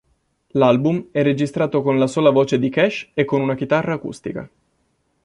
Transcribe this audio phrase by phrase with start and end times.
[0.53, 4.49] L'album è registrato con la sola voce di Cash e con una chitarra acustica.